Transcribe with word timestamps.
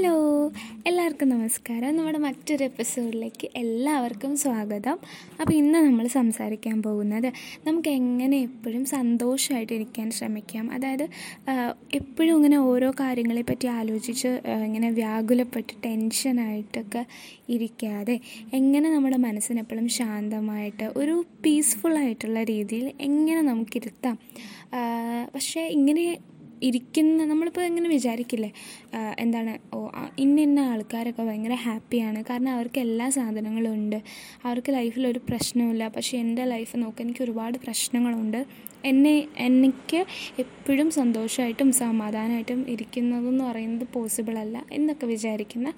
Hello 0.00 0.50
എല്ലാവർക്കും 0.86 1.28
നമസ്കാരം. 1.28 1.96
നമ്മുടെ 1.96 2.18
മറ്റൊരു 2.18 2.64
എപ്പിസോഡിലേക്ക് 2.64 3.48
എല്ലാവർക്കും 3.56 4.36
സ്വാഗതം. 4.36 4.96
അപ്പോൾ 5.40 5.52
ഇന്ന് 5.54 5.78
നമ്മൾ 5.78 6.06
സംസാരിക്കാൻ 6.06 6.82
പോകുന്നത് 6.82 7.32
നമുക്ക് 7.66 7.88
എങ്ങനെ 7.88 8.36
എപ്പോഴും 8.36 8.84
സന്തോഷമായിട്ട് 8.84 9.72
ഇരിക്കാൻ 9.72 10.10
ശ്രമിക്കാം. 10.10 10.70
അതായത് 10.70 11.04
എപ്പോഴും 11.94 12.36
ഇങ്ങനെ 12.36 12.58
ഓരോ 12.58 12.92
കാര്യങ്ങളെ 13.00 13.42
പറ്റി 13.42 13.66
ആലോചിച്ച് 13.66 14.40
ഇങ്ങനെ 14.66 14.90
വ്യാകുലപ്പെട്ട് 14.90 15.72
ടെൻഷനായിട്ടൊക്കെ 15.84 17.04
ഇരിക്കാതെ 17.48 18.20
എങ്ങനെ 18.54 18.90
നമ്മുടെ 18.90 19.16
മനസ്സിനെപ്പോഴും 19.16 19.88
ശാന്തമായിട്ട് 19.88 20.88
ഒരു 20.96 21.24
പീസ്ഫുള്ളായിട്ടുള്ള 21.46 22.42
രീതിയിൽ 22.44 22.92
എങ്ങനെ 23.00 23.42
നമുക്കിരുത്താം 23.42 24.18
പക്ഷേ 25.34 25.62
ഇങ്ങനെ 25.66 26.18
ഇരിക്കുന്ന 26.62 27.24
നമ്മളിപ്പോൾ 27.24 27.64
എങ്ങനെ 27.70 27.88
വിചാരിക്കില്ലേ 27.88 28.50
എന്താണ് 29.18 29.52
ഓ 29.76 29.80
ഇന്ന 30.18 30.40
ഇന്ന 30.46 30.60
ആൾക്കാരൊക്കെ 30.72 31.22
ഭയങ്കര 31.22 31.54
ഹാപ്പിയാണ്. 31.66 32.20
കാരണം 32.30 32.50
അവർക്ക് 32.56 32.80
എല്ലാ 32.86 33.06
സാധനങ്ങളും 33.18 33.72
ഉണ്ട്. 33.74 33.98
അവർക്ക് 34.44 34.72
ലൈഫിൽ 34.78 35.06
ഒരു 35.06 35.20
പ്രശ്നവുമില്ല. 35.28 35.84
പക്ഷേ 35.96 36.18
എന്റെ 36.24 36.44
ലൈഫ് 36.44 36.74
നോക്ക് 36.82 37.02
എനിക്ക് 37.02 37.22
ഒരുപാട് 37.26 37.58
പ്രശ്നങ്ങളുണ്ട്. 37.64 38.40
എന്നെ 38.90 39.14
എനിക്ക് 39.46 39.98
എപ്പോഴും 40.42 40.90
സന്തോഷമായിട്ടും 40.90 41.70
സമാധാനമായിട്ടും 41.80 42.60
ഇരിക്കുന്നതെന്ന് 42.74 43.44
പറയുന്നത് 43.44 43.86
പോസിബിൾ 43.94 44.36
അല്ല 44.44 44.56
എന്നൊക്കെ 44.72 45.06
വിചാരിക്കുന്ന 45.06 45.68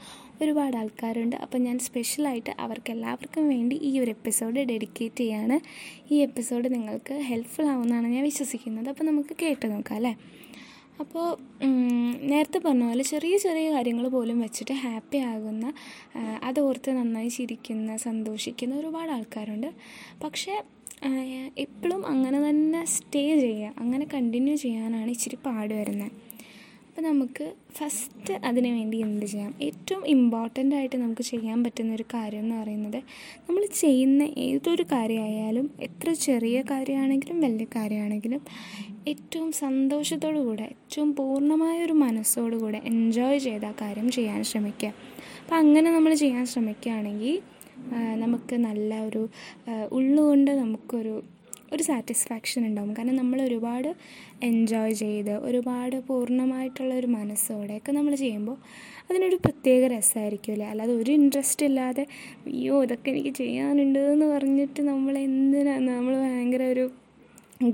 ഒരുപാട് 0.43 0.77
ആൾക്കാരുണ്ട്. 0.77 1.37
അപ്പോൾ 1.37 1.59
ഞാൻ 1.67 1.77
സ്പെഷ്യലായിട്ട് 1.87 2.53
അവർക്ക് 2.65 2.91
എല്ലാവർക്കും 2.97 3.49
വേണ്ടി 3.55 3.77
ഈ 3.89 3.93
ഒരു 4.01 4.11
എപ്പിസോഡ് 4.17 4.61
ഡെഡിക്കേറ്റ് 4.71 5.23
ചെയ്യാണ്. 5.23 5.59
ഈ 6.13 6.19
എപ്പിസോഡ് 6.29 6.69
നിങ്ങൾക്ക് 6.75 7.17
ഹെൽപ്ഫുൾ 7.31 7.67
ആവുമെന്നാണ് 7.73 8.07
ഞാൻ 8.15 8.25
വിശ്വസിക്കുന്നത്. 8.31 8.89
അപ്പോൾ 8.89 9.05
നമുക്ക് 9.11 9.37
കേട്ട് 9.43 9.67
നോക്കാം 9.75 9.97
അല്ലേ? 10.01 10.15
അപ്പോൾ 11.03 11.27
നേരത്തെ 12.31 12.59
പറഞ്ഞ 12.65 12.85
പോലെ 12.89 13.05
ചെറിയ 13.13 13.35
ചെറിയ 13.45 13.67
കാര്യങ്ങൾ 13.75 14.07
പോലും 14.17 14.39
വെച്ചിട്ട് 14.45 14.75
ഹാപ്പി 14.85 15.19
ആകുന്ന 15.33 15.67
അതോർത്ത് 16.49 16.91
നന്നായി 16.99 17.31
ചിരിക്കുന്ന 17.37 17.97
സന്തോഷിക്കുന്ന 18.07 18.75
ഒരുപാട് 18.81 19.11
ആൾക്കാരുണ്ട്. 19.17 19.71
പക്ഷേ 20.25 20.55
എപ്പോഴും 21.65 22.03
അങ്ങനെ 22.13 22.39
തന്നെ 22.49 22.83
സ്റ്റേ 22.97 23.23
ചെയ്യുക 23.45 23.73
അങ്ങനെ 23.83 24.05
കണ്ടിന്യൂ 24.15 24.55
ചെയ്യാനാണ് 24.65 25.11
ഇച്ചിരി 25.17 25.39
പാട് 25.47 25.73
വരുന്നത്. 25.81 26.13
അപ്പോൾ 26.93 27.03
നമുക്ക് 27.03 27.53
ഫസ്റ്റ് 27.75 28.35
അതിന് 28.45 28.69
വേണ്ടി 28.69 28.97
എന്ത് 28.99 29.27
ചെയ്യാം? 29.27 29.55
ഏറ്റവും 29.61 30.07
ഇമ്പോർട്ടന്റ് 30.07 30.75
ആയിട്ട് 30.75 30.97
നമുക്ക് 30.97 31.23
ചെയ്യാൻ 31.23 31.65
പറ്റുന്ന 31.65 31.95
ഒരു 31.95 32.03
കാര്യം 32.15 32.39
എന്ന് 32.39 32.57
പറയുന്നത് 32.63 32.99
നമ്മൾ 33.49 33.67
ചെയ്യുന്ന 33.81 34.23
ഏതൊരു 34.39 34.83
കാര്യമായാലും 34.83 35.71
എത്ര 35.81 36.13
ചെറിയ 36.13 36.63
കാര്യമാണെങ്കിലും 36.63 37.41
വലിയ 37.41 37.65
കാര്യമാണെങ്കിലും 37.77 38.43
ഏറ്റവും 39.09 39.53
സന്തോഷത്തോടു 39.53 40.39
കൂടെ 40.39 40.63
ഏറ്റവും 40.63 41.17
പൂർണമായ 41.17 41.85
ഒരു 41.85 41.93
മനസ്സോടു 41.93 42.57
കൂടെ 42.57 42.81
എൻജോയ് 42.85 43.39
ചെയ്ത് 43.39 43.67
ആ 43.67 43.75
കാര്യം 43.83 44.11
ചെയ്യാൻ 44.11 44.45
ശ്രമിക്കുക. 44.45 44.93
അപ്പോൾ 45.43 45.55
അങ്ങനെ 45.55 45.91
നമ്മൾ 45.91 46.15
ചെയ്യാൻ 46.15 46.47
ശ്രമിക്കുകയാണെങ്കിൽ 46.47 47.35
നമുക്ക് 48.15 48.55
നല്ല 48.55 49.01
ഒരു 49.01 49.29
ഉള്ളുകൊണ്ട് 49.93 50.51
നമുക്കൊരു 50.51 51.15
ഒരു 51.73 51.83
സാറ്റിസ്ഫാക്ഷൻ 51.83 52.61
ഉണ്ടാവും. 52.69 52.93
കാരണം 52.95 53.17
നമ്മൾ 53.17 53.39
ഒരുപാട് 53.43 53.89
എൻജോയ് 54.43 54.95
ചെയ്ത് 55.03 55.35
ഒരുപാട് 55.49 55.97
പൂർണമായിട്ടുള്ള 56.09 56.93
ഒരു 56.95 57.09
മനസ്സോടെയൊക്കെ 57.17 57.93
നമ്മൾ 57.93 58.15
ചെയ്യുമ്പോൾ 58.23 58.57
അതിനൊരു 59.09 59.39
പ്രത്യേക 59.45 59.83
രസമായിരിക്കും 59.95 60.53
അല്ലേ? 60.55 60.67
അല്ലാതെ 60.73 60.95
ഒരു 60.95 61.11
ഇൻട്രസ്റ്റ് 61.19 61.67
ഇല്ലാതെ 61.71 62.05
അയ്യോ 62.49 62.77
ഇതൊക്കെ 62.85 63.11
എനിക്ക് 63.13 63.33
ചെയ്യാനുണ്ട് 63.41 64.01
എന്ന് 64.13 64.29
പറഞ്ഞിട്ട് 64.35 64.81
നമ്മൾ 64.91 65.15
എന്തിനാണ് 65.29 65.89
നമ്മൾ 65.91 66.15
ഭയങ്കര 66.25 66.65
ഒരു 66.75 66.85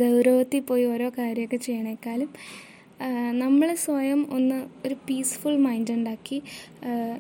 ഗൗരവത്തിൽ 0.01 0.63
പോയി 0.63 0.85
ഓരോ 0.85 1.09
കാര്യമൊക്കെ 1.19 1.59
ചെയ്യണേക്കാളും 1.67 2.31
നമ്മൾ 3.43 3.69
സ്വയം 3.85 4.21
ഒന്ന് 4.37 4.57
ഒരു 4.87 4.95
പീസ്ഫുൾ 5.09 5.57
മൈൻഡ് 5.57 5.93
ഉണ്ടാക്കി 5.93 6.39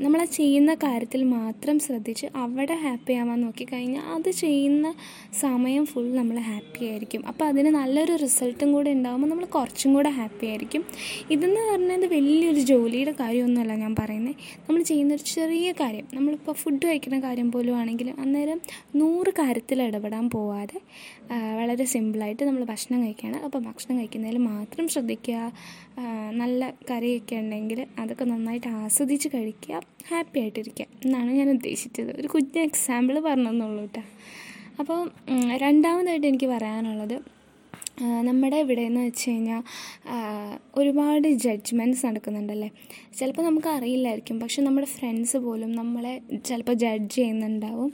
നമ്മൾ 0.00 0.20
ആ 0.20 0.24
ചെയ്യുന്ന 0.24 0.74
കാര്യത്തിൽ 0.74 1.20
മാത്രം 1.24 1.76
ശ്രദ്ധിച്ച് 1.80 2.26
അവിടെ 2.42 2.74
ഹാപ്പി 2.84 3.12
ആവാൻ 3.12 3.38
നോക്കിക്കഴിഞ്ഞാൽ 3.40 4.04
അത് 4.14 4.30
ചെയ്യുന്ന 4.30 4.86
സമയം 5.40 5.84
ഫുൾ 5.86 6.08
നമ്മൾ 6.14 6.36
ഹാപ്പി 6.48 6.82
ആയിരിക്കും. 6.84 7.22
അപ്പോൾ 7.26 7.44
അതിന് 7.44 7.68
നല്ലൊരു 7.68 8.14
റിസൾട്ടും 8.16 8.72
കൂടെ 8.72 8.90
ഉണ്ടാകുമ്പോൾ 8.90 9.28
നമ്മൾ 9.28 9.44
കുറച്ചും 9.56 9.94
കൂടെ 9.94 10.10
ഹാപ്പി 10.10 10.46
ആയിരിക്കും. 10.46 10.84
ഇതെന്ന് 11.30 11.62
പറഞ്ഞത് 11.70 12.06
വലിയൊരു 12.14 12.60
ജോലിയുടെ 12.60 13.14
കാര്യമൊന്നുമല്ല 13.20 13.74
ഞാൻ 13.74 13.94
പറയുന്നത് 14.00 14.34
നമ്മൾ 14.68 14.82
ചെയ്യുന്നൊരു 14.82 15.22
ചെറിയ 15.34 15.72
കാര്യം 15.80 16.06
നമ്മളിപ്പോൾ 16.14 16.52
ഫുഡ് 16.52 16.84
കഴിക്കുന്ന 16.86 17.20
കാര്യം 17.20 17.52
പോലും 17.52 17.76
ആണെങ്കിലും 17.76 18.16
അന്നേരം 18.20 18.60
നൂറ് 18.96 19.30
കാര്യത്തിൽ 19.40 19.82
ഇടപെടാൻ 19.82 20.30
പോവാതെ 20.30 20.80
വളരെ 21.60 21.84
സിമ്പിളായിട്ട് 21.84 22.44
നമ്മൾ 22.44 22.64
ഭക്ഷണം 22.64 22.98
കഴിക്കുകയാണ്. 23.04 23.38
അപ്പോൾ 23.44 23.58
ഭക്ഷണം 23.58 23.98
കഴിക്കുന്നതിൽ 23.98 24.38
മാത്രം 24.38 24.88
ശ്രദ്ധിക്കുക 24.88 25.52
നല്ല 26.40 26.70
കറിയൊക്കെ 26.90 27.36
ഉണ്ടെങ്കിൽ 27.36 27.80
അതൊക്കെ 27.98 28.24
നന്നായിട്ട് 28.24 28.68
ആസ്വദിച്ച് 28.82 29.28
കഴിക്കുക 29.34 29.80
ഹാപ്പി 30.10 30.38
ആയിട്ടിരിക്കുക 30.40 30.86
എന്നാണ് 31.04 31.30
ഞാൻ 31.30 31.48
ഉദ്ദേശിച്ചത്. 31.50 32.12
ഒരു 32.20 32.28
കുഞ്ഞ് 32.28 32.60
എക്സാമ്പിൾ 32.68 33.16
പറഞ്ഞതെന്നുള്ളൂ 33.20 33.82
കേട്ടോ. 33.82 34.02
അപ്പോൾ 34.80 34.98
രണ്ടാമതായിട്ട് 35.64 36.26
എനിക്ക് 36.26 36.46
പറയാനുള്ളത് 36.46 37.16
നമ്മുടെ 38.02 38.56
ഇവിടെ 38.56 38.82
എന്ന് 38.82 39.00
വെച്ച് 39.00 39.30
കഴിഞ്ഞാൽ 39.30 39.62
ഒരുപാട് 40.76 41.28
ജഡ്ജ്മെന്റ്സ് 41.28 42.06
നടക്കുന്നുണ്ടല്ലേ? 42.06 42.70
ചിലപ്പോൾ 43.18 43.42
നമുക്ക് 43.42 43.68
അറിയില്ലായിരിക്കും 43.68 44.40
പക്ഷെ 44.40 44.62
നമ്മുടെ 44.62 44.86
ഫ്രണ്ട്സ് 44.86 45.36
പോലും 45.36 45.72
നമ്മളെ 45.72 46.12
ചിലപ്പോൾ 46.44 46.72
ജഡ്ജ് 46.72 47.14
ചെയ്യുന്നുണ്ടാവും. 47.16 47.92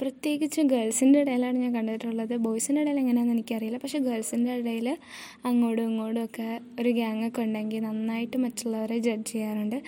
പ്രത്യേകിച്ച് 0.00 0.60
ഗേൾസിന്റെ 0.60 1.20
ഇടയിലാണ് 1.20 1.58
ഞാൻ 1.58 1.74
കണ്ടിട്ടുള്ളത്. 1.74 2.36
ബോയ്സിന്റെ 2.36 2.82
ഇടയിൽ 2.82 2.98
എങ്ങനെയാണെന്ന് 2.98 3.34
എനിക്കറിയില്ല. 3.34 3.78
പക്ഷേ 3.78 3.98
ഗേൾസിന്റെ 3.98 4.52
ഇടയിൽ 4.54 4.96
അങ്ങോട്ടും 5.44 5.84
ഇങ്ങോട്ടും 5.88 6.24
ഒക്കെ 6.24 6.60
ഒരു 6.80 6.88
ഗ്യാങ്ങൊക്കെ 6.88 7.42
ഉണ്ടെങ്കിൽ 7.42 7.82
നന്നായിട്ട് 7.82 8.36
മറ്റുള്ളവരെ 8.36 8.98
ജഡ്ജ് 8.98 9.32
ചെയ്യാറുണ്ട്. 9.32 9.82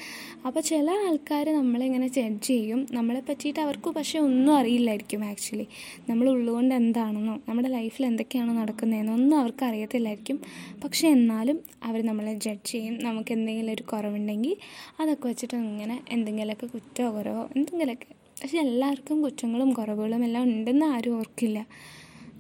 അപ്പോൾ 0.47 0.61
ചില 0.61 0.91
ആൾക്കാർ 0.91 1.47
നമ്മളിങ്ങനെ 1.49 2.09
ജഡ്ജ് 2.09 2.49
ചെയ്യും? 2.49 2.87
നമ്മളെ 2.93 3.23
പറ്റിയിട്ട് 3.29 3.61
അവർക്ക് 3.61 3.91
പക്ഷേ 3.91 4.19
ഒന്നും 4.19 4.53
അറിയില്ലായിരിക്കും 4.57 5.25
ആക്ച്വലി 5.25 5.69
നമ്മൾ 6.11 6.29
ഉള്ളുകൊണ്ട് 6.29 6.75
എന്താണെന്നോ 6.75 7.37
നമ്മുടെ 7.49 7.69
ലൈഫിൽ 7.69 8.07
എന്തൊക്കെയാണോ 8.07 8.53
നടക്കുന്നതെന്നോ 8.53 9.15
ഒന്നും 9.15 9.36
അവർക്ക് 9.39 9.65
അറിയത്തില്ലായിരിക്കും. 9.65 10.39
പക്ഷേ 10.85 11.09
എന്നാലും 11.09 11.59
അവർ 11.83 12.01
നമ്മളെ 12.07 12.35
ജഡ്ജ് 12.39 12.71
ചെയ്യും. 12.73 12.95
നമുക്ക് 13.05 13.33
എന്തെങ്കിലും 13.33 13.73
ഒരു 13.73 13.83
കുറവുണ്ടെങ്കിൽ 13.83 14.57
അതൊക്കെ 15.01 15.27
വെച്ചിട്ട് 15.29 15.57
ഇങ്ങനെ 15.57 15.97
എന്തെങ്കിലുമൊക്കെ 16.09 16.67
കുറ്റമോ 16.67 17.11
കുറവോ 17.17 17.49
എന്തെങ്കിലുമൊക്കെ. 17.57 18.09
പക്ഷെ 18.43 18.59
എല്ലാവർക്കും 18.59 19.23
കുറ്റങ്ങളും 19.23 19.71
കുറവുകളും 19.73 20.25
എല്ലാം 20.25 20.45
ഉണ്ടെന്ന് 20.45 20.87
ആരും 20.87 21.15
ഓർക്കില്ല. 21.19 21.59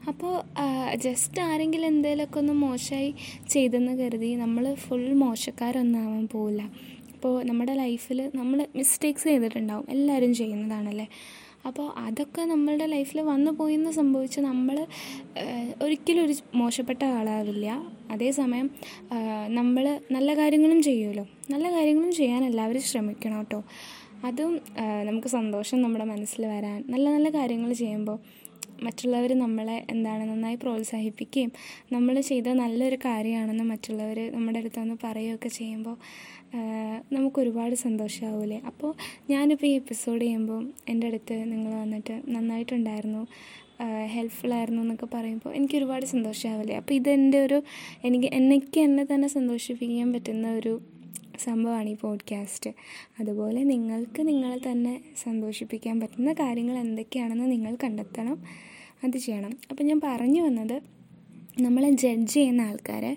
അപ്പോൾ 0.09 0.35
ജസ്റ്റ് 0.95 1.41
ആരെങ്കിലും 1.41 1.87
എന്തെങ്കിലുമൊക്കെ 1.87 2.39
ഒന്ന് 2.39 2.53
മോശമായി 2.53 3.15
ചെയ്തെന്ന് 3.51 3.93
കരുതി 4.01 4.35
നമ്മൾ 4.35 4.75
ഫുൾ 4.75 5.07
മോശക്കാരൊന്നും 5.13 6.01
ആവാൻ 6.01 6.29
പോവില്ല. 6.33 6.63
അപ്പോൾ 7.15 7.45
നമ്മുടെ 7.45 7.75
ലൈഫിൽ 7.75 8.31
നമ്മൾ 8.35 8.59
മിസ്റ്റേക്സ് 8.77 9.25
ചെയ്തിട്ടുണ്ടാവും. 9.25 9.87
എല്ലാവരും 9.91 10.35
ചെയ്യുന്നതാണല്ലേ? 10.35 11.07
അപ്പോൾ 11.67 11.87
അതൊക്കെ 12.07 12.43
നമ്മളുടെ 12.53 12.87
ലൈഫിൽ 12.95 13.19
വന്നു 13.33 13.51
പോയിന്ന് 13.51 13.91
സംഭവിച്ച് 13.91 14.41
നമ്മൾ 14.41 14.77
ഒരിക്കലും 15.83 16.23
ഒരു 16.27 16.35
മോശപ്പെട്ട 16.55 17.03
ആളാവില്ല. 17.19 17.69
അതേസമയം 18.11 18.67
നമ്മൾ 19.59 19.85
നല്ല 20.17 20.31
കാര്യങ്ങളും 20.41 20.81
ചെയ്യുമല്ലോ. 20.83 21.25
നല്ല 21.51 21.67
കാര്യങ്ങളും 21.77 22.13
ചെയ്യാൻ 22.21 22.43
എല്ലാവരും 22.51 22.85
ശ്രമിക്കണം 22.91 23.39
കേട്ടോ. 23.39 23.61
അതും 24.25 24.53
നമുക്ക് 25.09 25.29
സന്തോഷം 25.29 25.79
നമ്മുടെ 25.83 26.05
മനസ്സിൽ 26.05 26.43
വരാൻ 26.47 26.79
നല്ല 26.93 27.07
നല്ല 27.11 27.29
കാര്യങ്ങൾ 27.31 27.71
ചെയ്യുമ്പോൾ 27.83 28.19
മറ്റുള്ളവർ 28.87 29.31
നമ്മളെ 29.39 29.77
എന്താണ് 29.91 30.23
നന്നായി 30.31 30.57
പ്രോത്സാഹിപ്പിക്കുകയും 30.63 31.51
നമ്മൾ 31.93 32.15
ചെയ്ത 32.21 32.49
നല്ലൊരു 32.63 32.99
കാര്യമാണെന്ന് 33.05 33.65
മറ്റുള്ളവർ 33.65 34.19
നമ്മുടെ 34.35 34.59
അടുത്ത് 34.59 34.79
വന്ന് 34.79 34.97
പറയുകയൊക്കെ 35.05 35.49
ചെയ്യുമ്പോൾ 35.49 35.97
ആ, 36.57 36.61
നമുക്ക് 37.13 37.41
ഒരുപാട് 37.41 37.75
സന്തോഷമാവില്ലേ 37.79 38.63
അപ്പോൾ 38.67 38.91
ഞാനിപ്പോൾ 39.31 39.67
ഈ 39.67 39.77
എപ്പിസോഡ് 39.77 40.21
ചെയ്യുമ്പോൾ 40.21 40.61
എന്റെ 40.89 41.07
അടുത്ത് 41.07 41.37
നിങ്ങൾ 41.53 41.73
വന്നിട്ട് 41.81 42.23
നന്നായിട്ടുണ്ടായിരുന്നു 42.29 43.23
ഹെൽപ്ഫുള്ളായിരുന്നു 44.07 44.83
എന്നൊക്കെ 44.83 45.07
പറയുമ്പോൾ 45.07 45.55
എനിക്ക് 45.55 45.77
ഒരുപാട് 45.77 46.07
സന്തോഷമാവില്ലേ 46.07 46.77
അപ്പോൾ 46.77 46.95
ഇതെന്റെ 46.95 47.45
ഒരു 47.45 47.59
എനിക്ക് 48.05 48.27
എനിക്ക് 48.35 48.81
എന്നെ 48.81 49.05
തന്നെ 49.05 49.29
സന്തോഷിപ്പിക്കാൻ 49.29 50.13
പറ്റുന്ന 50.13 50.49
ഒരു 50.53 50.73
സംഭവമാണ് 51.39 51.89
ഈ 51.89 51.95
പോഡ്കാസ്റ്റ് 51.95 52.71
അതുപോലെ 53.19 53.65
നിങ്ങൾക്ക് 53.65 54.29
നിങ്ങളെ 54.29 54.59
തന്നെ 54.69 54.95
സന്തോഷിപ്പിക്കാൻ 55.25 56.01
പറ്റുന്ന 56.01 56.33
കാര്യങ്ങൾ 56.33 56.79
എന്തൊക്കെയാണെന്ന് 56.79 57.51
നിങ്ങൾ 57.51 57.77
കണ്ടെത്തണം 57.85 58.39
അത് 59.05 59.17
ചെയ്യണം. 59.19 59.53
അപ്പോൾ 59.71 59.85
ഞാൻ 59.85 60.01
പറഞ്ഞു 60.01 60.43
വന്നത് 60.43 60.77
നമ്മളെ 61.61 61.91
ജഡ്ജ് 61.97 62.35
ചെയ്യുന്ന 62.35 62.61
ആൾക്കാരെ 62.63 63.13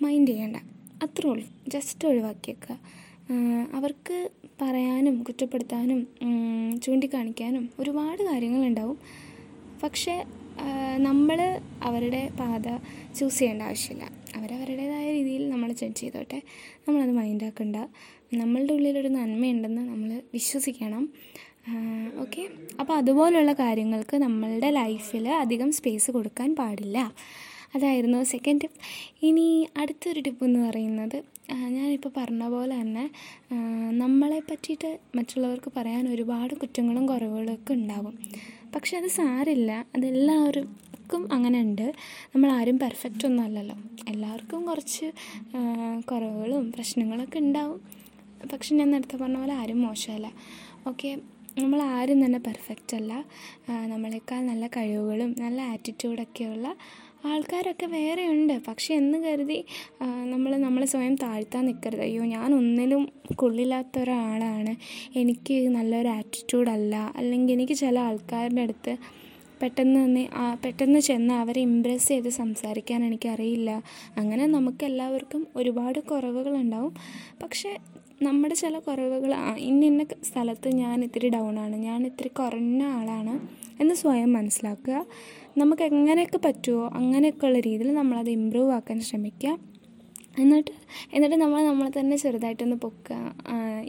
മൈൻഡ് 0.00 0.30
ചെയ്യേണ്ട. 0.30 0.58
അത്രേ 1.02 1.30
ഉള്ളൂ. 1.30 1.46
ജസ്റ്റ് 1.68 2.08
ഒഴിവാക്കിയേക്കുക. 2.08 2.74
അവർക്ക് 3.74 4.16
പറയാനും 4.62 5.22
കുറ്റപ്പെടുത്താനും 5.22 6.00
ചൂണ്ടിക്കാണിക്കാനും 6.82 7.64
ഒരുപാട് 7.78 8.22
കാര്യങ്ങളുണ്ടാവും. 8.22 8.98
പക്ഷേ 9.82 10.14
നമ്മൾ 10.98 11.38
അവരുടെ 11.82 12.22
പാത 12.40 12.66
ചൂസ് 13.18 13.38
ചെയ്യേണ്ട 13.38 13.62
ആവശ്യമില്ല. 13.62 14.04
അവരവരുടേതായ 14.36 15.06
രീതിയിൽ 15.12 15.48
നമ്മൾ 15.48 15.68
ജഡ്ജ് 15.72 16.00
ചെയ്തോട്ടെ. 16.00 16.38
നമ്മളത് 16.88 17.12
മൈൻഡാക്കണ്ട 17.12 17.76
നമ്മളുടെ 18.34 18.72
ഉള്ളിലൊരു 18.72 19.08
നന്മയുണ്ടെന്ന് 19.08 19.82
നമ്മൾ 19.90 20.10
വിശ്വസിക്കണം. 20.34 21.04
ഓക്കെ 22.20 22.42
അപ്പോൾ 22.80 22.94
അതുപോലുള്ള 22.94 23.52
കാര്യങ്ങൾക്ക് 23.52 24.16
നമ്മളുടെ 24.16 24.68
ലൈഫിൽ 24.70 25.28
അധികം 25.28 25.70
സ്പേസ് 25.72 26.10
കൊടുക്കാൻ 26.10 26.50
പാടില്ല. 26.56 26.98
അതായിരുന്നു 27.74 28.22
സെക്കൻഡ് 28.22 28.60
ടിപ്പ് 28.60 28.78
ഇനി 29.26 29.68
അടുത്തൊരു 29.76 30.20
ടിപ്പ് 30.20 30.44
എന്ന് 30.44 30.60
പറയുന്നത് 30.68 31.24
ഞാനിപ്പോൾ 31.54 32.10
പറഞ്ഞ 32.16 32.48
പോലെ 32.48 32.80
തന്നെ 32.80 33.10
നമ്മളെ 33.90 34.38
പറ്റിയിട്ട് 34.38 34.98
മറ്റുള്ളവർക്ക് 35.16 35.72
പറയാൻ 35.76 36.08
ഒരുപാട് 36.08 36.54
കുറ്റങ്ങളും 36.54 37.06
കുറവുകളൊക്കെ 37.06 37.72
ഉണ്ടാകും. 37.72 38.18
പക്ഷെ 38.74 38.96
അത് 38.96 39.06
സാരില്ല. 39.06 39.86
അതെല്ലാവർക്കും 39.96 41.32
അങ്ങനെ 41.32 41.60
ഉണ്ട് 41.60 41.94
നമ്മളാരും 42.34 42.78
പെർഫെക്റ്റ് 42.78 43.26
ഒന്നും 43.26 43.44
അല്ലല്ലോ. 43.44 43.76
എല്ലാവർക്കും 44.08 44.66
കുറച്ച് 44.66 45.06
കുറവുകളും 46.10 46.72
പ്രശ്നങ്ങളൊക്കെ 46.72 47.38
ഉണ്ടാവും. 47.38 47.80
പക്ഷെ 48.52 48.74
ഞാൻ 48.74 48.90
നേരത്തെ 48.90 49.16
പറഞ്ഞ 49.16 49.38
പോലെ 49.38 49.54
ആരും 49.54 49.82
മോശമല്ല. 49.82 50.32
ഓക്കെ? 50.86 51.18
നമ്മൾ 51.58 51.82
ആരും 51.82 52.24
തന്നെ 52.24 52.38
പെർഫെക്റ്റ് 52.38 52.96
അല്ല. 52.96 53.24
നമ്മളെക്കാൾ 53.70 54.40
നല്ല 54.40 54.66
കഴിവുകളും 54.66 55.34
നല്ല 55.38 55.60
ആറ്റിറ്റ്യൂഡൊക്കെയുള്ള 55.62 56.76
ആൾക്കാരൊക്കെ 57.24 57.86
വേറെയുണ്ട്. 57.86 58.60
പക്ഷേ 58.68 58.94
എന്ന് 58.94 59.18
കരുതി 59.18 59.64
നമ്മൾ 60.02 60.56
നമ്മളെ 60.56 60.86
സ്വയം 60.86 61.14
താഴ്ത്താൻ 61.14 61.66
നിൽക്കരുത് 61.66 62.00
അയ്യോ 62.00 62.24
ഞാൻ 62.24 62.54
ഒന്നിലും 62.54 63.08
കൊള്ളില്ലാത്ത 63.34 63.98
ഒരാളാണ്. 63.98 64.76
എനിക്ക് 65.18 65.68
നല്ലൊരു 65.68 66.08
ആറ്റിറ്റ്യൂഡല്ല 66.08 67.12
അല്ലെങ്കിൽ 67.16 67.52
എനിക്ക് 67.52 67.72
ചില 67.72 67.98
ആൾക്കാരുടെ 67.98 68.60
അടുത്ത് 68.60 68.96
പെട്ടെന്ന് 69.62 70.04
തന്നെ 70.04 70.28
പെട്ടെന്ന് 70.64 71.00
ചെന്ന് 71.00 71.34
അവരെ 71.34 71.60
ഇമ്പ്രസ് 71.60 72.08
ചെയ്ത് 72.08 72.28
സംസാരിക്കാൻ 72.28 73.04
എനിക്കറിയില്ല. 73.04 73.82
അങ്ങനെ 74.16 74.46
നമുക്ക് 74.46 74.84
എല്ലാവർക്കും 74.84 75.46
ഒരുപാട് 75.56 75.98
കുറവുകളുണ്ടാവും. 76.00 76.94
പക്ഷേ 77.42 77.76
നമ്മുടെ 78.22 78.54
ചില 78.54 78.78
കുറവുകൾ 78.78 79.34
ഇന്ന 79.56 79.84
ഇന്ന 79.84 80.04
സ്ഥലത്ത് 80.24 80.68
ഞാൻ 80.68 81.04
ഇത്തിരി 81.04 81.28
ഡൗൺ 81.28 81.58
ആണ്. 81.58 81.76
ഞാൻ 81.76 82.06
ഇത്തിരി 82.06 82.28
കുറഞ്ഞ 82.28 82.82
ആളാണ് 82.82 83.48
എന്ന് 83.80 83.94
സ്വയം 83.94 84.32
മനസ്സിലാക്കുക. 84.32 85.06
നമുക്ക് 85.62 85.82
എങ്ങനെയൊക്കെ 85.82 86.38
പറ്റുമോ 86.44 86.84
അങ്ങനെയൊക്കെയുള്ള 87.00 87.60
രീതിയിൽ 87.68 87.90
നമ്മളത് 88.00 88.30
ഇമ്പ്രൂവ് 88.30 88.72
ആക്കാൻ 88.72 88.98
ശ്രമിക്കുക. 89.08 89.52
എന്നിട്ട് 90.42 90.72
എന്നിട്ട് 91.14 91.36
നമ്മൾ 91.36 91.60
നമ്മളെ 91.62 91.90
തന്നെ 91.98 92.16
ചെറുതായിട്ടൊന്ന് 92.16 92.76
പൊക്കുക. 92.76 93.16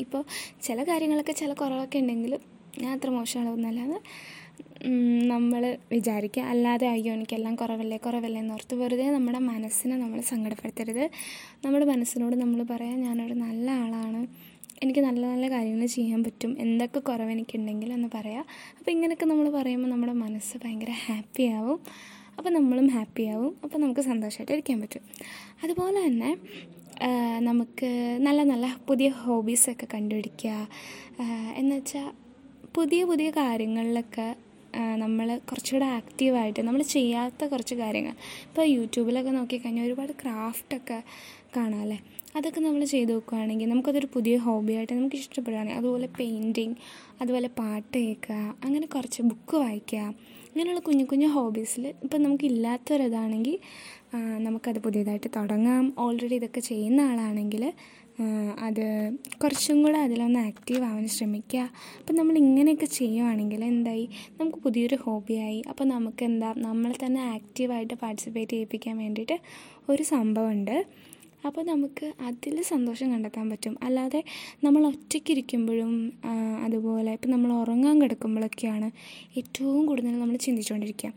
ഇപ്പോൾ 0.04 0.22
ചില 0.62 0.84
കാര്യങ്ങളൊക്കെ 0.84 1.34
ചില 1.42 1.54
കുറവൊക്കെ 1.54 2.00
ഉണ്ടെങ്കിലും 2.04 2.42
ഞാൻ 2.82 2.92
അത്ര 2.98 3.10
മോശമാണെന്നല്ലാതെ 3.10 4.00
നമ്മൾ 5.32 5.62
വിചാരിക്കുക. 5.92 6.44
അല്ലാതെ 6.52 6.88
അയ്യോ 6.88 7.12
എനിക്കെല്ലാം 7.14 7.56
കുറവല്ലേ 7.56 7.98
കുറവല്ലേ 7.98 8.40
എന്ന് 8.40 8.54
എന്നോർത്ത് 8.54 8.76
വെറുതെ 8.82 9.06
നമ്മുടെ 9.16 9.40
മനസ്സിനെ 9.52 9.96
നമ്മൾ 9.98 10.20
സങ്കടപ്പെടുത്തരുത്. 10.32 11.06
നമ്മുടെ 11.66 11.86
മനസ്സിനോട് 11.86 12.36
നമ്മൾ 12.44 12.62
പറയാം 12.72 12.98
ഞാനൊരു 13.08 13.36
നല്ല 13.46 13.68
ആളാണ്. 13.84 14.22
എനിക്ക് 14.84 15.00
നല്ല 15.00 15.22
നല്ല 15.28 15.50
കാര്യങ്ങൾ 15.50 15.86
ചെയ്യാൻ 15.86 16.24
പറ്റും. 16.24 16.52
എന്തൊക്കെ 16.60 17.00
കുറവ് 17.00 17.32
എനിക്കുണ്ടെങ്കിൽ 17.32 17.94
എന്ന് 17.94 18.10
പറയാം. 18.16 18.46
അപ്പോൾ 18.78 18.92
ഇങ്ങനെയൊക്കെ 18.92 19.26
നമ്മൾ 19.26 19.50
പറയുമ്പോൾ 19.50 19.90
നമ്മുടെ 19.90 20.14
മനസ്സ് 20.14 20.58
ഭയങ്കര 20.64 20.94
ഹാപ്പി 21.06 21.44
ആവും. 21.58 21.80
അപ്പോൾ 22.38 22.50
നമ്മളും 22.50 22.88
ഹാപ്പി 22.88 23.24
ആവും. 23.24 23.54
അപ്പോൾ 23.64 23.78
നമുക്ക് 23.78 24.02
സന്തോഷമായിട്ട് 24.02 24.52
ഇരിക്കാൻ 24.52 24.82
പറ്റും. 24.82 25.04
അതുപോലെ 25.64 26.00
തന്നെ 26.08 26.32
നമുക്ക് 27.40 27.90
നല്ല 28.20 28.44
നല്ല 28.44 28.66
പുതിയ 28.88 29.10
ഹോബീസൊക്കെ 29.24 29.88
കണ്ടുപിടിക്കുക. 29.94 30.68
എന്നുവെച്ചാൽ 31.58 32.08
പുതിയ 32.76 33.04
പുതിയ 33.04 33.30
കാര്യങ്ങളിലൊക്കെ 33.30 34.36
നമ്മൾ 35.04 35.28
കുറച്ചുകൂടെ 35.50 35.86
ആക്റ്റീവായിട്ട് 35.86 36.62
നമ്മൾ 36.68 36.82
ചെയ്യാത്ത 36.96 37.46
കുറച്ച് 37.46 37.76
കാര്യങ്ങൾ. 37.76 38.16
ഇപ്പോൾ 38.48 38.66
യൂട്യൂബിലൊക്കെ 38.78 39.32
നോക്കിക്കഴിഞ്ഞാൽ 39.32 39.86
ഒരുപാട് 39.86 40.14
ക്രാഫ്റ്റൊക്കെ 40.22 41.00
കാണാമല്ലേ 41.56 42.00
അതൊക്കെ 42.40 42.62
നമ്മൾ 42.66 42.84
ചെയ്ത് 42.94 43.12
നോക്കുകയാണെങ്കിൽ 43.14 43.70
നമുക്കതൊരു 43.74 44.10
പുതിയ 44.16 44.36
ഹോബിയായിട്ട് 44.48 44.94
നമുക്ക് 44.94 45.18
ഇഷ്ടപ്പെടുകയാണെങ്കിൽ 45.24 45.80
അതുപോലെ 45.82 46.10
പെയിന്റിങ് 46.20 46.76
അതുപോലെ 47.22 47.50
പാട്ട് 47.60 47.96
കേൾക്കുക 47.98 48.36
അങ്ങനെ 48.66 48.86
കുറച്ച് 48.96 49.22
ബുക്ക് 49.30 49.56
വായിക്കുക 49.64 50.02
അങ്ങനെയുള്ള 50.52 50.82
കുഞ്ഞു 50.88 51.04
കുഞ്ഞു 51.10 51.28
ഹോബീസിൽ 51.36 51.84
ഇപ്പം 52.06 52.20
നമുക്കില്ലാത്തൊരിതാണെങ്കിൽ 52.24 53.56
നമുക്കത് 54.46 54.80
പുതിയതായിട്ട് 54.86 55.30
തുടങ്ങാം. 55.36 55.84
ഓൾറെഡി 56.04 56.36
ഇതൊക്കെ 56.40 56.62
ചെയ്യുന്ന 56.70 57.02
ആളാണെങ്കിൽ 57.10 57.64
അത് 58.68 58.86
കുറച്ചും 59.42 59.78
കൂടെ 59.84 60.00
അതിലൊന്ന് 60.06 60.40
ആക്റ്റീവ് 60.48 60.82
ആവാൻ 60.88 61.06
ശ്രമിക്കുക. 61.18 61.62
അപ്പം 62.00 62.16
നമ്മൾ 62.20 62.36
ഇങ്ങനെയൊക്കെ 62.44 62.88
ചെയ്യുവാണെങ്കിൽ 63.00 63.62
എന്തായി? 63.70 64.06
നമുക്ക് 64.40 64.60
പുതിയൊരു 64.66 64.98
ഹോബിയായി 65.06 65.60
അപ്പോൾ 65.72 65.86
നമുക്ക് 65.94 66.24
എന്താ 66.30 66.50
നമ്മളെ 66.68 66.98
തന്നെ 67.06 67.22
ആക്റ്റീവായിട്ട് 67.36 67.96
പാർട്ടിസിപ്പേറ്റ് 68.04 68.54
ചെയ്യിപ്പിക്കാൻ 68.56 68.98
വേണ്ടിയിട്ട് 69.04 69.38
ഒരു 69.92 70.06
സംഭവമുണ്ട്. 70.14 70.76
അപ്പോൾ 71.46 71.64
നമുക്ക് 71.66 72.06
അതിൽ 72.22 72.56
സന്തോഷം 72.62 73.08
കണ്ടെത്താൻ 73.14 73.46
പറ്റും. 73.50 73.76
അല്ലാതെ 73.84 74.20
നമ്മൾ 74.64 74.82
ഒറ്റയ്ക്കിരിക്കുമ്പോഴും 74.88 75.94
അതുപോലെ 76.66 77.12
ഇപ്പം 77.12 77.32
നമ്മൾ 77.32 77.52
ഉറങ്ങാൻ 77.54 77.96
കിടക്കുമ്പോഴൊക്കെയാണ് 78.02 78.88
ഏറ്റവും 79.38 79.82
കൂടുതൽ 79.86 80.20
നമ്മൾ 80.20 80.38
ചിന്തിച്ചുകൊണ്ടിരിക്കുക. 80.46 81.12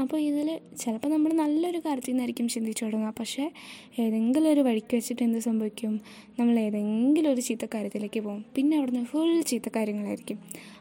അപ്പോൾ 0.00 0.16
ഇതിൽ 0.16 0.60
ചിലപ്പോൾ 0.78 1.08
നമ്മൾ 1.08 1.32
നല്ലൊരു 1.32 1.78
കാര്യത്തിൽ 1.78 2.10
നിന്നായിരിക്കും 2.10 2.48
ചിന്തിച്ചു 2.48 2.84
തുടങ്ങുക. 2.84 3.14
പക്ഷേ 3.18 3.50
ഏതെങ്കിലും 3.98 4.48
ഒരു 4.50 4.60
വഴിക്ക് 4.60 4.94
വെച്ചിട്ട് 4.96 5.22
എന്ത് 5.22 5.38
സംഭവിക്കും? 5.38 6.00
നമ്മൾ 6.38 6.58
ഏതെങ്കിലും 6.58 7.32
ഒരു 7.32 7.40
ചീത്ത 7.40 7.64
കാര്യത്തിലേക്ക് 7.74 8.20
പോകും. 8.20 8.44
പിന്നെ 8.54 8.76
അവിടുന്ന് 8.76 9.04
ഫുൾ 9.04 9.40
ചീത്ത 9.40 9.68
കാര്യങ്ങളായിരിക്കും 9.76 10.38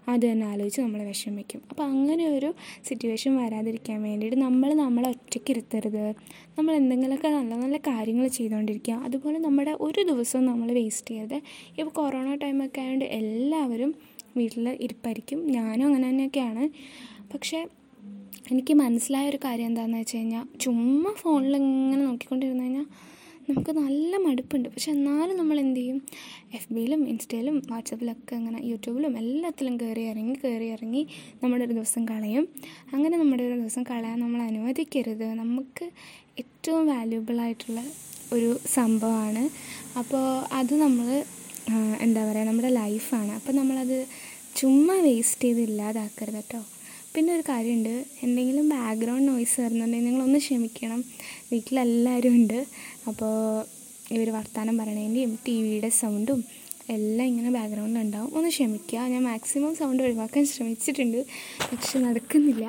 അത് 0.08 0.32
തന്നെ 0.32 0.46
ആലോചിച്ച് 0.48 0.82
നമ്മൾ 0.82 1.04
വിഷമിക്കും. 1.04 1.62
അപ്പോൾ 1.70 1.84
അങ്ങനെ 1.84 2.28
ഒരു 2.28 2.54
സിറ്റുവേഷൻ 2.84 3.38
വരാതിരിക്കാൻ 3.38 4.04
വേണ്ടിയിട്ട് 4.04 4.38
നമ്മൾ 4.38 4.74
നമ്മളെ 4.74 5.10
ഒറ്റയ്ക്ക് 5.10 5.52
ഇരുത്തരുത്. 5.52 6.16
നമ്മൾ 6.58 6.74
എന്തെങ്കിലുമൊക്കെ 6.76 7.28
നല്ല 7.28 7.56
നല്ല 7.56 7.78
കാര്യങ്ങൾ 7.78 8.28
ചെയ്തുകൊണ്ടിരിക്കുക. 8.28 8.94
അതുപോലെ 8.94 9.38
നമ്മുടെ 9.38 9.78
ഒരു 9.82 10.02
ദിവസവും 10.02 10.46
നമ്മൾ 10.46 10.72
വേസ്റ്റ് 10.72 11.08
ചെയ്യരുത്. 11.08 11.42
ഇപ്പോൾ 11.80 11.90
കൊറോണ 11.90 12.36
ടൈമൊക്കെ 12.36 12.82
ആയതുകൊണ്ട് 12.82 13.06
എല്ലാവരും 13.06 13.96
വീട്ടിൽ 14.38 14.70
ഇരിപ്പായിരിക്കും. 14.70 15.48
ഞാനും 15.48 15.86
അങ്ങനെ 15.86 16.10
തന്നെയൊക്കെയാണ്. 16.10 16.70
പക്ഷേ 17.34 17.66
എനിക്ക് 18.54 18.74
മനസ്സിലായ 18.82 19.26
ഒരു 19.32 19.40
കാര്യം 19.46 19.68
എന്താണെന്ന് 19.72 20.00
വെച്ച് 20.02 20.18
കഴിഞ്ഞാൽ 20.18 20.46
ചുമ്മാ 20.64 21.12
ഫോണിൽ 21.22 21.54
ഇങ്ങനെ 21.60 22.02
നോക്കിക്കൊണ്ടിരുന്നു 22.08 22.66
കഴിഞ്ഞാൽ 22.66 22.86
നമുക്ക് 23.48 23.72
നല്ല 23.80 24.12
മടുപ്പുണ്ട്. 24.26 24.68
പക്ഷെ 24.74 24.90
എന്നാലും 24.96 25.36
നമ്മൾ 25.40 25.58
എന്ത് 25.64 25.80
ചെയ്യും? 25.80 25.98
എഫ് 26.58 26.70
ബിയിലും 26.76 27.02
ഇൻസ്റ്റയിലും 27.12 27.56
വാട്സപ്പിലൊക്കെ 27.72 28.34
അങ്ങനെ 28.40 28.60
യൂട്യൂബിലും 28.70 29.14
എല്ലാത്തിലും 29.22 29.74
കയറി 29.82 30.04
ഇറങ്ങി 30.12 30.36
കയറി 30.44 30.68
ഇറങ്ങി 30.76 31.02
നമ്മുടെ 31.42 31.64
ഒരു 31.68 31.74
ദിവസം 31.80 32.04
കളയും. 32.12 32.46
അങ്ങനെ 32.94 33.16
നമ്മുടെ 33.22 33.44
ഒരു 33.48 33.56
ദിവസം 33.62 33.84
കളയാൻ 33.92 34.18
നമ്മൾ 34.26 34.42
അനുവദിക്കരുത്. 34.50 35.28
നമുക്ക് 35.42 35.88
ഏറ്റവും 36.44 36.86
വാല്യൂബിളായിട്ടുള്ള 36.94 37.82
ഒരു 38.36 38.52
സംഭവമാണ്. 38.78 39.44
അപ്പോൾ 40.02 40.26
അത് 40.60 40.76
നമ്മൾ 40.86 41.10
എന്താ 42.06 42.22
പറയുക 42.30 42.48
നമ്മുടെ 42.52 42.72
ലൈഫാണ് 42.82 43.32
അപ്പോൾ 43.40 43.54
നമ്മളത് 43.62 43.98
ചുമ്മാ 44.60 44.96
വേസ്റ്റ് 45.08 45.46
ചെയ്ത് 45.46 45.62
ഇല്ലാതാക്കരുത് 45.70 46.42
കേട്ടോ. 46.42 46.62
പിന്നെ 47.16 47.32
ഒരു 47.38 47.44
കാര്യമുണ്ട്. 47.50 47.94
എന്തെങ്കിലും 48.26 48.66
ബാക്ക്ഗ്രൗണ്ട് 48.76 49.28
നോയ്സ് 49.32 49.58
വരുന്നുണ്ടെങ്കിൽ 49.64 50.08
നിങ്ങളൊന്ന് 50.08 50.40
ക്ഷമിക്കണം. 50.46 51.02
വീട്ടിലെല്ലാവരും 51.52 52.34
ഉണ്ട് 52.40 52.60
അപ്പോൾ 53.10 53.34
ഇവർ 54.16 54.28
വർത്തമാനം 54.38 54.76
പറയണതിന്റെയും 54.82 55.32
ടി 55.46 55.56
വിയുടെ 55.66 55.90
സൗണ്ടും 56.02 56.40
എല്ലാം 56.96 57.26
ഇങ്ങനെ 57.32 57.52
ബാക്ക്ഗ്രൗണ്ടിലുണ്ടാവും 57.58 58.32
ഒന്ന് 58.38 58.50
ക്ഷമിക്കുക. 58.56 59.00
ഞാൻ 59.14 59.24
മാക്സിമം 59.30 59.72
സൗണ്ട് 59.80 60.01
ഒഴിവാക്കാൻ 60.08 60.44
ശ്രമിച്ചിട്ടുണ്ട്. 60.51 61.20
പക്ഷെ 61.70 62.00
നടക്കുന്നില്ല. 62.06 62.66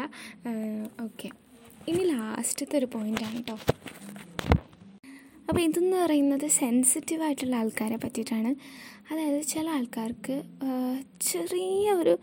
ഓക്കെ 1.07 1.29
ഇനി 1.91 2.05
ലാസ്റ്റത്തെ 2.13 2.77
ഒരു 2.81 2.89
പോയിന്റാണ് 2.95 3.37
കേട്ടോ 3.41 3.57
അപ്പോൾ 5.49 5.61
ഇതെന്ന് 5.67 5.97
പറയുന്നത് 6.05 6.47
സെൻസിറ്റീവ് 6.61 7.23
ആയിട്ടുള്ള 7.27 7.57
ആൾക്കാരെ 7.63 7.99
പറ്റിയിട്ടാണ്. 8.05 8.51
അതായത് 9.11 9.43
ചില 9.43 9.67
ആൾക്കാർക്ക് 9.71 10.43
ചെറിയ 11.21 11.93
ഒരു 11.93 12.19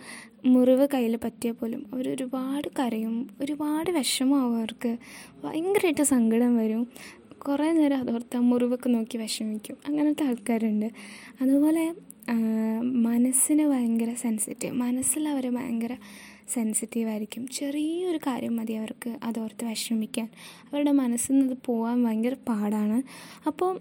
മുറിവ് 0.45 0.87
കയ്യിൽ 0.93 1.15
പറ്റിയാൽ 1.17 1.53
പോലും 1.53 1.85
അവർ 1.93 2.09
ഒരുപാട് 2.09 2.67
കരയും 2.79 3.15
ഒരുപാട് 3.41 3.91
വിഷമമാവും 3.91 4.57
അവർക്ക്. 4.57 4.97
ഭയങ്കരമായിട്ട് 5.43 6.03
സങ്കടം 6.03 6.57
വരും. 6.57 6.87
കുറേ 7.47 7.71
നേരം 7.71 7.97
അതോർത്ത് 7.97 8.37
ആ 8.37 8.39
മുറിവൊക്കെ 8.39 8.89
നോക്കി 8.89 9.17
വിഷമിക്കും. 9.17 9.77
അങ്ങനത്തെ 9.87 10.23
ആൾക്കാരുണ്ട്. 10.25 10.89
അതുപോലെ 11.41 11.85
മനസ്സിന് 13.05 13.63
ഭയങ്കര 13.67 14.13
സെൻസിറ്റീവ് 14.13 14.73
മനസ്സിൽ 14.73 15.23
അവർ 15.29 15.45
ഭയങ്കര 15.55 15.93
സെൻസിറ്റീവ് 16.53 17.09
ആയിരിക്കും. 17.09 17.47
ചെറിയൊരു 17.47 18.19
കാര്യം 18.27 18.55
മതി 18.55 18.73
അവർക്ക് 18.73 19.09
അതോർത്ത് 19.23 19.65
വിഷമിക്കാൻ. 19.65 20.27
അവരുടെ 20.71 20.91
മനസ്സിൽ 20.91 21.33
നിന്ന് 21.39 21.55
പോകാൻ 21.65 22.03
ഭയങ്കര 22.03 22.35
പാടാണ്. 22.47 22.97
അപ്പോൾ 23.47 23.79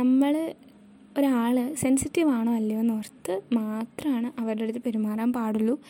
നമ്മൾ 0.00 0.32
ഒരാൾ 1.18 1.56
സെൻസിറ്റീവ് 1.74 2.30
ആണോ 2.30 2.52
അല്ലയോ 2.52 2.80
എന്ന് 2.80 2.94
ഓർത്ത് 2.94 3.34
മാത്രമാണ് 3.52 4.40
അവരുടെ 4.40 4.62
അടുത്ത് 4.62 4.82
പെരുമാറാൻ 4.86 5.32
പാടുള്ളൂ. 5.32 5.80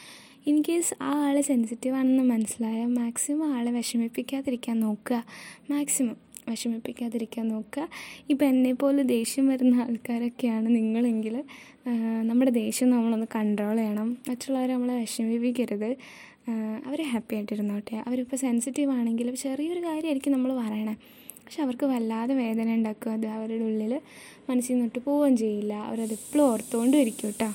ഇൻ 0.46 0.56
കേസ് 0.68 0.94
ആ 1.02 1.10
ആൾ 1.26 1.40
സെൻസിറ്റീവ് 1.40 1.94
ആണെന്ന് 1.94 2.22
മനസ്സിലായാൽ 2.22 2.86
മാക്സിമം 2.86 3.54
ആളെ 3.54 3.70
വിഷമിപ്പിക്കാതിരിക്കാൻ 3.70 4.80
നോക്കുക. 4.80 5.24
മാക്സിമം 5.70 6.16
വിഷമിപ്പിക്കാതിരിക്കാൻ 6.48 7.48
നോക്കുക. 7.48 7.88
ഇപ്പം 8.30 8.46
എന്നെപ്പോലെ 8.46 9.02
ദേഷ്യം 9.02 9.48
വരുന്ന 9.48 9.74
ആൾക്കാരൊക്കെയാണ് 9.82 10.76
നിങ്ങളെങ്കിൽ 10.76 11.44
നമ്മുടെ 12.22 12.50
ദേഷ്യം 12.50 12.90
നമ്മളൊന്ന് 12.90 13.26
കൺട്രോൾ 13.36 13.76
ചെയ്യണം. 13.76 14.10
മറ്റുള്ളവരെ 14.28 14.72
നമ്മളെ 14.72 14.96
വിഷമിപ്പിക്കരുത്. 14.98 15.90
അവർ 16.86 17.00
ഹാപ്പി 17.12 17.34
ആയിട്ടിരുന്നോട്ടെ. 17.34 17.96
അവരിപ്പോൾ 18.06 18.36
സെൻസിറ്റീവ് 18.36 18.90
ആണെങ്കിലും 18.90 19.36
ചെറിയൊരു 19.36 19.80
കാര്യമായിരിക്കും 19.80 20.32
നമ്മൾ 20.32 20.52
പറയണേ. 20.62 20.96
പക്ഷെ 21.44 21.62
അവർക്ക് 21.62 21.86
വല്ലാതെ 21.86 22.34
വേദന 22.34 22.74
ഉണ്ടാക്കും 22.74 23.12
അത് 23.12 23.26
അവരുടെ 23.26 23.64
ഉള്ളിൽ 23.64 23.92
മനസ്സിൽ 24.50 24.74
നിന്നിട്ട് 24.74 24.98
പോവുകയും 24.98 25.36
ചെയ്യില്ല. 25.36 25.72
അവരത് 25.88 26.12
എപ്പോഴും 26.12 26.44
ഓർത്തുകൊണ്ടും 26.52 26.98
കേട്ടോ. 27.22 27.48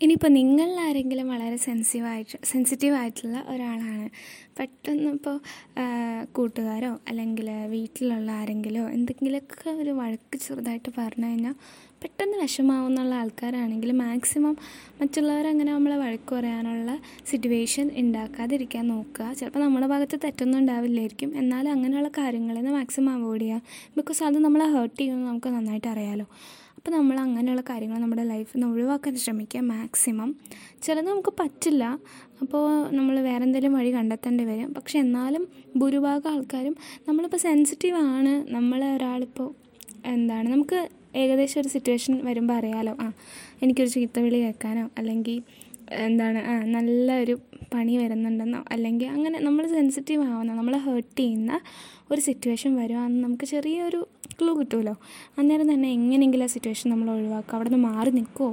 ഇനിയിപ്പോൾ 0.00 0.28
നിങ്ങളിൽ 0.28 0.78
ആരെങ്കിലും 0.80 1.28
വളരെ 1.28 1.56
സെൻസിറ്റീവായിട്ട് 1.56 2.36
സെൻസിറ്റീവ് 2.44 2.94
ആയിട്ടുള്ള 2.94 3.36
ഒരാളാണ്. 3.48 4.08
പെട്ടെന്ന് 4.58 5.10
ഇപ്പോൾ 5.10 5.36
കൂട്ടുകാരോ 6.32 6.90
അല്ലെങ്കിൽ 7.08 7.48
വീട്ടിലുള്ള 7.66 8.30
ആരെങ്കിലോ 8.30 8.82
എന്തെങ്കിലുമൊക്കെ 8.88 9.70
ഒരു 9.70 9.90
വഴക്ക് 9.90 10.36
ചെറുതായിട്ട് 10.38 10.90
പറഞ്ഞു 10.98 11.26
കഴിഞ്ഞാൽ 11.26 11.54
പെട്ടെന്ന് 12.02 12.36
വിഷമാവുന്നുള്ള 12.42 13.14
ആൾക്കാരാണെങ്കിൽ 13.14 13.92
മാക്സിമം 13.92 14.56
മറ്റുള്ളവരങ്ങനെ 15.00 15.72
നമ്മളെ 15.72 15.96
വഴക്ക് 15.96 16.34
പറയാനുള്ള 16.34 16.90
സിറ്റുവേഷൻ 17.30 17.90
ഉണ്ടാക്കാതിരിക്കാൻ 17.96 18.88
നോക്കുക. 18.88 19.32
ചിലപ്പോൾ 19.32 19.60
നമ്മുടെ 19.60 19.86
ഭാഗത്ത് 19.86 20.18
തെറ്റൊന്നും 20.24 20.58
ഉണ്ടാവില്ലായിരിക്കും. 20.58 21.32
എന്നാലും 21.38 21.72
അങ്ങനെയുള്ള 21.72 22.08
കാര്യങ്ങളിൽ 22.18 22.60
നിന്ന് 22.60 22.74
മാക്സിമം 22.78 23.12
അവോയ്ഡ് 23.14 23.42
ചെയ്യുക. 23.42 23.62
ബിക്കോസ് 23.96 24.22
അത് 24.24 24.38
നമ്മളെ 24.38 24.68
ഹേർട്ട് 24.76 24.98
ചെയ്യുമെന്ന് 25.00 25.28
നമുക്ക് 25.28 25.48
നന്നായിട്ട് 25.48 25.88
അറിയാമല്ലോ 25.88 26.28
അപ്പോൾ 26.86 26.96
നമ്മൾ 26.96 27.20
അങ്ങനെയുള്ള 27.20 27.62
കാര്യങ്ങൾ 27.70 27.98
നമ്മുടെ 27.98 28.22
ലൈഫിൽ 28.22 28.60
നിന്ന് 28.60 28.66
ഒഴിവാക്കാൻ 28.72 29.16
ശ്രമിക്കുക 29.16 29.60
മാക്സിമം 29.60 30.36
ചിലത് 30.82 31.08
നമുക്ക് 31.08 31.32
പറ്റില്ല. 31.40 31.84
അപ്പോൾ 32.42 32.90
നമ്മൾ 32.96 33.20
വേറെ 33.20 33.44
എന്തെങ്കിലും 33.44 33.72
വഴി 33.72 33.90
കണ്ടെത്തേണ്ടി 33.90 34.44
വരും. 34.44 34.72
പക്ഷെ 34.72 34.98
എന്നാലും 34.98 35.48
ഭൂരിഭാഗം 35.76 36.30
ആൾക്കാരും 36.30 36.76
നമ്മളിപ്പോൾ 37.08 37.36
സെൻസിറ്റീവ് 37.36 37.96
ആണ്. 37.96 38.52
നമ്മൾ 38.52 38.84
ഒരാളിപ്പോൾ 38.84 39.54
എന്താണ്? 40.06 40.48
നമുക്ക് 40.48 40.88
ഏകദേശം 41.16 41.60
ഒരു 41.60 41.68
സിറ്റുവേഷൻ 41.68 42.20
വരുമ്പോൾ 42.24 42.54
അറിയാലോ. 42.54 42.96
ആ 43.00 43.12
എനിക്കൊരു 43.62 43.88
ചീത്തവിളി 43.88 44.40
കേൾക്കാനോ 44.40 44.90
അല്ലെങ്കിൽ 44.98 45.42
എന്താണ്? 45.90 46.38
ആ 46.38 46.60
നല്ല 46.60 47.18
ഒരു 47.18 47.40
പണി 47.74 47.96
വരുന്നുണ്ടെന്നോ 47.96 48.64
അല്ലെങ്കിൽ 48.70 49.06
അങ്ങനെ 49.06 49.38
നമ്മൾ 49.38 49.66
സെൻസിറ്റീവ് 49.66 50.22
ആവുന്ന 50.22 50.54
നമ്മളെ 50.54 50.78
ഹേർട്ട് 50.78 51.18
ചെയ്യുന്ന 51.18 51.60
ഒരു 52.10 52.20
സിറ്റുവേഷൻ 52.20 52.76
വരുവാന്ന് 52.76 53.24
നമുക്ക് 53.24 53.44
ചെറിയൊരു 53.44 54.08
ക്ലൂ 54.40 54.52
കിട്ടുമല്ലോ 54.58 54.94
അന്നേരം 55.38 55.74
തന്നെ 55.74 55.88
എങ്ങനെയെങ്കിലും 55.98 56.44
ആ 56.44 56.50
സിറ്റുവേഷൻ 56.54 56.90
നമ്മൾ 56.90 57.10
ഒഴിവാക്കുക. 57.10 57.54
അവിടെ 57.56 57.70
നിന്ന് 57.70 57.88
മാറി 57.90 58.10
നിൽക്കുമോ 58.10 58.50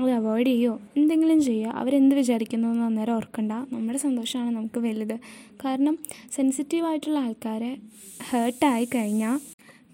അത് 0.00 0.10
അവോയ്ഡ് 0.10 0.46
ചെയ്യുമോ 0.46 0.74
എന്തെങ്കിലും 0.96 1.38
ചെയ്യുക. 1.42 1.72
അവരെന്ത് 1.80 2.14
വിചാരിക്കുന്നു 2.14 2.68
എന്ന് 2.68 2.84
അന്നേരം 2.84 3.14
ഓർക്കണ്ട. 3.14 3.52
നമ്മുടെ 3.72 3.98
സന്തോഷമാണ് 3.98 4.50
നമുക്ക് 4.56 4.80
വലുത്. 4.80 5.16
കാരണം 5.64 5.98
സെൻസിറ്റീവായിട്ടുള്ള 6.36 7.18
ആൾക്കാരെ 7.18 7.70
ഹേർട്ടായി 8.30 8.88
കഴിഞ്ഞാൽ 8.94 9.38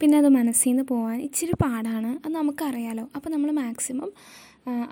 പിന്നെ 0.00 0.18
അത് 0.18 0.28
മനസ്സിൽ 0.28 0.68
നിന്ന് 0.70 0.82
പോകാൻ 0.82 1.16
ഇച്ചിരി 1.20 1.54
പാടാണ്. 1.64 2.10
അത് 2.24 2.32
നമുക്കറിയാലോ. 2.34 3.04
അപ്പോൾ 3.16 3.30
നമ്മൾ 3.30 3.50
മാക്സിമം 3.62 4.10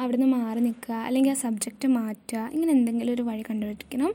അവിടെ 0.01 0.17
നിന്ന് 0.17 0.37
മാറി 0.37 0.61
നിൽക്കുക. 0.61 0.95
അല്ലെങ്കിൽ 1.09 1.31
ആ 1.31 1.37
സബ്ജക്റ്റ് 1.43 1.89
മാറ്റുക. 1.89 2.51
ഇങ്ങനെ 2.55 2.73
എന്തെങ്കിലും 2.73 3.13
ഒരു 3.15 3.23
വഴി 3.23 3.43
കണ്ടുപിടിക്കണം. 3.51 4.13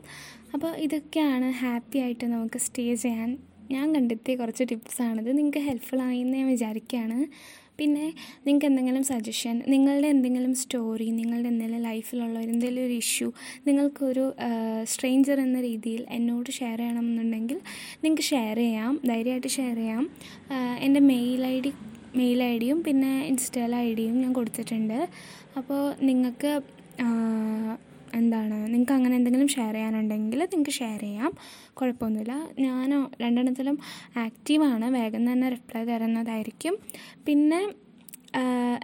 അപ്പോൾ 0.53 0.71
ഇതൊക്കെയാണ് 0.85 1.47
ഹാപ്പി 1.61 1.97
ആയിട്ട് 1.99 2.25
നമുക്ക് 2.25 2.59
സ്റ്റേ 2.65 2.95
ചെയ്യാൻ 2.95 3.29
ഞാൻ 3.71 3.85
കണ്ടെത്തിയ 3.95 4.35
കുറച്ച് 4.35 4.63
ടിപ്സാണിത്. 4.71 5.29
നിങ്ങൾക്ക് 5.37 5.63
ഹെൽപ്ഫുൾ 5.69 6.01
ആയി 6.07 6.19
എന്ന് 6.19 6.37
ഞാൻ 6.37 6.47
വിചാരിക്കുകയാണ് 6.47 7.19
പിന്നെ 7.79 8.05
നിങ്ങൾക്ക് 8.45 8.65
എന്തെങ്കിലും 8.65 9.03
സജഷൻ 9.03 9.55
നിങ്ങളുടെ 9.73 10.07
എന്തെങ്കിലും 10.07 10.53
സ്റ്റോറി 10.61 11.07
നിങ്ങളുടെ 11.17 11.49
എന്തെങ്കിലും 11.49 11.81
ലൈഫിലുള്ള 11.81 12.37
എന്തെങ്കിലും 12.39 12.85
ഒരു 12.85 12.95
ഇഷ്യൂ 13.03 13.27
നിങ്ങൾക്കൊരു 13.67 14.23
സ്ട്രേഞ്ചർ 14.83 15.39
എന്ന 15.39 15.61
രീതിയിൽ 15.61 16.01
എന്നോട് 16.17 16.49
ഷെയർ 16.51 16.77
ചെയ്യണമെന്നുണ്ടെങ്കിൽ 16.77 17.59
നിങ്ങൾക്ക് 18.03 18.25
ഷെയർ 18.31 18.57
ചെയ്യാം. 18.63 18.93
ധൈര്യമായിട്ട് 19.05 19.51
ഷെയർ 19.57 19.75
ചെയ്യാം. 19.75 20.03
എന്റെ 20.85 20.99
mail 21.11 21.43
I 21.45 21.55
D 21.65 21.73
mail 22.19 22.39
I 22.43 22.53
ഡിയും 22.57 22.79
പിന്നെ 22.83 23.11
ഇൻസ്റ്റയിൽ 23.31 23.75
ഐ 23.75 23.87
ഡിയും 23.99 24.15
ഞാൻ 24.21 24.33
കൊടുത്തിട്ടുണ്ട്. 24.33 24.99
അപ്പോൾ 25.57 25.81
നിങ്ങൾക്ക് 26.09 26.53
എന്താണ്? 28.17 28.73
നിങ്ങൾക്ക് 28.73 28.91
അങ്ങനെ 28.91 29.15
എന്തെങ്കിലും 29.15 29.47
ഷെയർ 29.47 29.73
ചെയ്യാനുണ്ടെങ്കിൽ 29.73 30.39
നിങ്ങൾക്ക് 30.39 30.71
ഷെയർ 30.71 30.99
ചെയ്യാം. 30.99 31.33
കുഴപ്പമൊന്നുമില്ല. 31.73 32.49
ഞാൻ 32.59 33.07
രണ്ടെണ്ണത്തിലും 33.21 33.79
ആക്റ്റീവാണ് 34.17 34.95
വേഗം 34.95 35.31
തന്നെ 35.31 35.49
റിപ്ലൈ 35.49 35.83
തരുന്നതായിരിക്കും. 35.83 36.77
പിന്നെ 37.25 37.71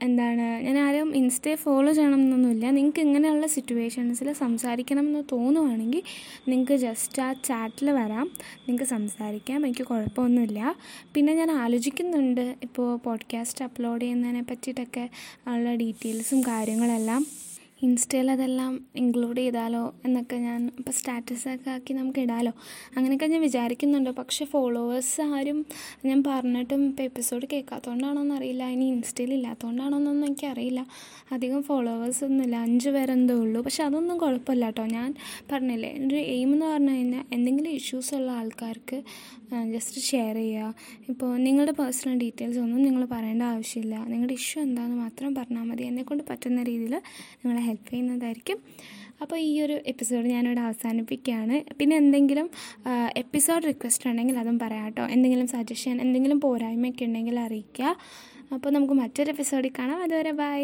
എന്താണ്? 0.02 0.64
ഞാൻ 0.64 0.78
ആരും 0.78 1.16
ഇൻസ്റ്റയെ 1.16 1.56
ഫോളോ 1.56 1.94
ചെയ്യണമെന്നൊന്നുമില്ല. 1.94 2.70
നിങ്ങൾക്ക് 2.70 3.00
ഇങ്ങനെയുള്ള 3.00 3.48
സിറ്റുവേഷൻസിൽ 3.48 4.34
സംസാരിക്കണമെന്ന് 4.34 5.24
തോന്നുവാണെങ്കിൽ 5.32 6.04
നിങ്ങൾക്ക് 6.48 6.76
ജസ്റ്റ് 6.76 7.22
ആ 7.22 7.34
ചാറ്റിൽ 7.34 7.92
വരാം. 7.92 8.32
നിങ്ങൾക്ക് 8.58 8.84
സംസാരിക്കാം. 8.84 9.66
എനിക്ക് 9.66 9.84
കുഴപ്പമൊന്നുമില്ല. 9.84 10.76
പിന്നെ 11.14 11.34
ഞാൻ 11.34 11.52
ആലോചിക്കുന്നുണ്ട്. 11.52 12.56
ഇപ്പോൾ 12.64 12.98
പോഡ്കാസ്റ്റ് 12.98 13.66
അപ്ലോഡ് 13.66 14.02
ചെയ്യുന്നതിനെ 14.02 14.42
പറ്റിയിട്ടൊക്കെ 14.42 15.10
ഉള്ള 15.48 15.76
ഡീറ്റെയിൽസും 15.76 16.42
കാര്യങ്ങളെല്ലാം. 16.42 17.26
ഇൻസ്റ്റയിൽ 17.84 18.32
അതെല്ലാം 18.32 18.86
ഇൻക്ലൂഡ് 18.96 19.38
ചെയ്താലോ 19.38 19.96
എന്നൊക്കെ 20.06 20.36
ഞാൻ 20.36 20.72
ഇപ്പോൾ 20.78 20.92
സ്റ്റാറ്റസൊക്കെ 20.92 21.70
ആക്കി 21.70 21.94
നമുക്ക് 21.94 22.20
ഇടാലോ 22.20 22.52
അങ്ങനെയൊക്കെ 22.98 23.26
ഞാൻ 23.26 23.42
വിചാരിക്കുന്നുണ്ട്. 23.42 24.10
പക്ഷേ 24.10 24.46
ഫോളോവേഴ്സ് 24.46 25.22
ആരും 25.22 25.66
ഞാൻ 26.06 26.24
പറഞ്ഞിട്ടും 26.28 26.86
ഇപ്പോൾ 26.86 27.04
എപ്പിസോഡ് 27.04 27.46
കേൾക്കാത്തതുകൊണ്ടാണോന്ന് 27.54 28.36
അറിയില്ല. 28.36 28.64
ഇനി 28.68 28.86
ഇൻസ്റ്റയിൽ 28.86 29.34
ഇല്ലാത്തതുകൊണ്ടാണോന്നൊന്നും 29.34 30.28
എനിക്കറിയില്ല. 30.28 30.88
അധികം 31.32 31.64
ഫോളോവേഴ്സ് 31.64 32.24
ഒന്നുമില്ല 32.24 32.56
അഞ്ച് 32.56 32.90
പേരെന്തോ 32.90 33.36
ഉള്ളൂ. 33.36 33.62
പക്ഷെ 33.62 33.84
അതൊന്നും 33.84 34.18
കുഴപ്പമില്ല 34.18 34.66
കേട്ടോ. 34.66 34.86
ഞാൻ 34.86 35.14
പറഞ്ഞില്ലേ 35.52 36.00
ഒരു 36.08 36.16
എയിം 36.16 36.54
എന്ന് 36.54 36.66
പറഞ്ഞു 36.66 36.92
കഴിഞ്ഞാൽ 36.92 37.26
എന്തെങ്കിലും 37.34 37.70
ഇഷ്യൂസ് 37.70 38.16
ഉള്ള 38.16 38.32
ആൾക്കാർക്ക് 38.32 39.04
ജസ്റ്റ് 39.72 40.02
ഷെയർ 40.02 40.36
ചെയ്യുക. 40.36 40.74
ഇപ്പോൾ 41.10 41.38
നിങ്ങളുടെ 41.38 41.72
പേഴ്സണൽ 41.72 42.18
ഡീറ്റെയിൽസ് 42.18 42.60
ഒന്നും 42.60 42.84
നിങ്ങൾ 42.84 43.06
പറയേണ്ട 43.06 43.44
ആവശ്യമില്ല. 43.44 44.06
നിങ്ങളുടെ 44.06 44.34
ഇഷ്യൂ 44.34 44.64
എന്താണെന്ന് 44.64 44.98
മാത്രം 44.98 45.36
പറഞ്ഞാൽ 45.36 45.64
മതി. 45.64 45.84
എന്നെക്കൊണ്ട് 45.84 46.24
പറ്റുന്ന 46.30 46.64
രീതിയിൽ 46.64 46.96
നിങ്ങളെ 47.46 47.73
ഹെൽപ്പ് 47.74 47.92
ചെയ്യുന്നതായിരിക്കും. 47.92 48.60
അപ്പോൾ 49.22 49.38
ഈ 49.48 49.52
ഒരു 49.62 49.76
എപ്പിസോഡ് 49.88 50.28
ഞാനിവിടെ 50.28 50.62
അവസാനിപ്പിക്കുകയാണ്. 50.70 51.58
പിന്നെ 51.80 51.96
എന്തെങ്കിലും 52.04 52.48
എപ്പിസോഡ് 53.18 53.64
റിക്വസ്റ്റ് 53.68 54.10
ഉണ്ടെങ്കിൽ 54.10 54.38
അതും 54.38 54.58
പറയാം 54.60 54.86
കേട്ടോ. 54.86 55.04
എന്തെങ്കിലും 55.16 55.48
സജഷൻ 55.48 55.96
എന്തെങ്കിലും 56.02 56.40
പോരായ്മയൊക്കെ 56.42 57.06
ഉണ്ടെങ്കിൽ 57.06 57.38
അറിയിക്കുക. 57.46 57.96
അപ്പോൾ 58.54 58.70
നമുക്ക് 58.78 58.94
മറ്റൊരു 58.94 59.32
എപ്പിസോഡിൽ 59.36 59.72
കാണാം. 59.80 60.00
അതുവരെ 60.04 60.32
ബൈ 60.42 60.62